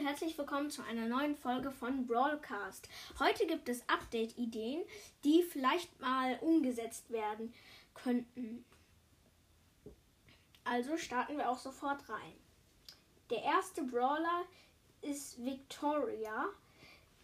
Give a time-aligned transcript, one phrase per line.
[0.00, 2.88] herzlich willkommen zu einer neuen Folge von Brawlcast.
[3.18, 4.82] Heute gibt es Update-Ideen,
[5.24, 7.52] die vielleicht mal umgesetzt werden
[7.92, 8.64] könnten.
[10.64, 12.32] Also starten wir auch sofort rein.
[13.28, 14.44] Der erste Brawler
[15.02, 16.46] ist Victoria.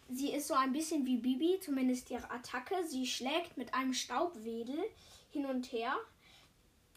[0.09, 2.75] Sie ist so ein bisschen wie Bibi, zumindest ihre Attacke.
[2.85, 4.83] Sie schlägt mit einem Staubwedel
[5.31, 5.95] hin und her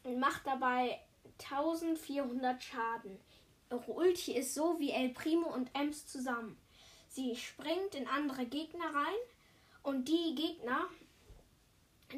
[0.05, 1.01] und macht dabei
[1.39, 3.19] 1400 Schaden.
[3.71, 6.57] Ulti ist so wie El Primo und Ems zusammen.
[7.09, 9.19] Sie springt in andere Gegner rein
[9.83, 10.89] und die Gegner,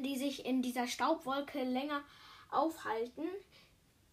[0.03, 2.03] die sich in dieser Staubwolke länger
[2.51, 3.27] aufhalten,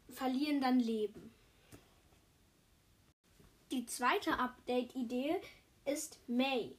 [0.09, 1.33] verlieren dann Leben.
[3.71, 5.41] Die zweite Update-Idee
[5.85, 6.77] ist May.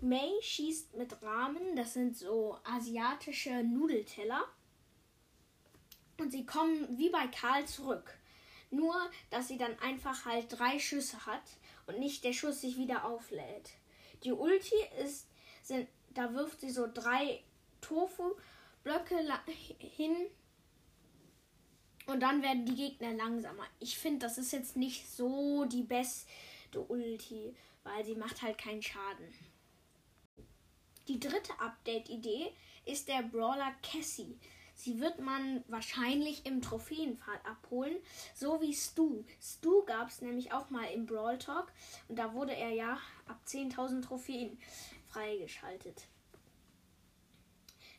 [0.00, 4.44] May schießt mit Rahmen, das sind so asiatische Nudelteller.
[6.18, 8.18] Und sie kommen wie bei Karl zurück.
[8.70, 8.94] Nur,
[9.30, 11.42] dass sie dann einfach halt drei Schüsse hat
[11.86, 13.70] und nicht der Schuss sich wieder auflädt.
[14.24, 15.26] Die Ulti ist,
[15.62, 17.42] sind, da wirft sie so drei
[17.80, 19.16] Tofu-Blöcke
[19.78, 20.14] hin
[22.06, 23.64] und dann werden die Gegner langsamer.
[23.80, 26.26] Ich finde, das ist jetzt nicht so die beste
[26.88, 29.32] Ulti, weil sie macht halt keinen Schaden.
[31.06, 32.52] Die dritte Update-Idee
[32.84, 34.38] ist der Brawler Cassie.
[34.78, 37.96] Sie wird man wahrscheinlich im Trophäenpfad abholen,
[38.32, 39.24] so wie Stu.
[39.42, 41.72] Stu gab es nämlich auch mal im Brawl Talk
[42.06, 44.56] und da wurde er ja ab 10.000 Trophäen
[45.08, 46.06] freigeschaltet.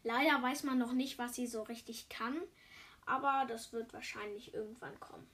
[0.05, 2.37] Leider weiß man noch nicht, was sie so richtig kann,
[3.05, 5.29] aber das wird wahrscheinlich irgendwann kommen.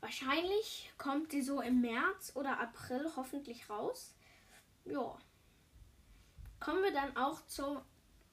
[0.00, 4.14] Wahrscheinlich kommt sie so im März oder April hoffentlich raus.
[4.84, 5.18] Ja.
[6.58, 7.82] Kommen wir dann auch zur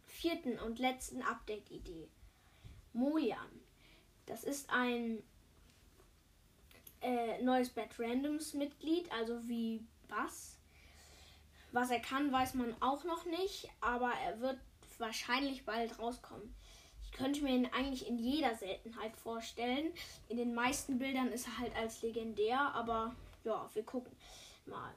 [0.07, 2.07] vierten und letzten Update-Idee.
[2.93, 3.61] Mojan.
[4.25, 5.21] Das ist ein
[7.01, 10.57] äh, neues Bad Randoms Mitglied, also wie Bass.
[11.71, 14.59] Was er kann, weiß man auch noch nicht, aber er wird
[14.97, 16.53] wahrscheinlich bald rauskommen.
[17.03, 19.93] Ich könnte mir ihn eigentlich in jeder Seltenheit vorstellen.
[20.29, 24.15] In den meisten Bildern ist er halt als legendär, aber ja, wir gucken
[24.65, 24.93] mal.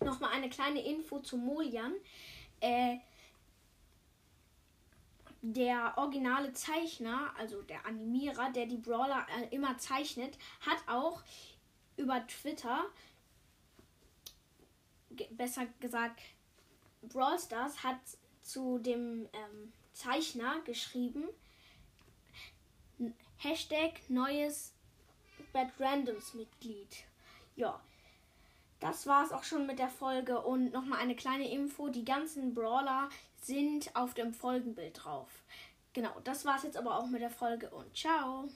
[0.00, 1.94] Nochmal eine kleine Info zu Molian.
[2.60, 2.98] Äh,
[5.42, 11.22] der originale Zeichner, also der Animierer, der die Brawler äh, immer zeichnet, hat auch
[11.96, 12.84] über Twitter,
[15.30, 16.20] besser gesagt,
[17.02, 17.98] Brawl Stars hat
[18.42, 21.24] zu dem ähm, Zeichner geschrieben,
[23.38, 24.74] Hashtag neues
[25.52, 27.04] Bad Randoms Mitglied.
[27.56, 27.80] Ja,
[28.80, 31.88] das war es auch schon mit der Folge und nochmal eine kleine Info.
[31.88, 33.08] Die ganzen Brawler
[33.40, 35.28] sind auf dem Folgenbild drauf.
[35.92, 38.48] Genau, das war es jetzt aber auch mit der Folge und ciao.